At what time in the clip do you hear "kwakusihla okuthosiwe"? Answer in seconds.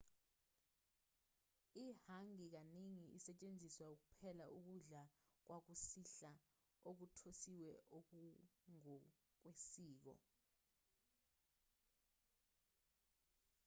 5.45-7.71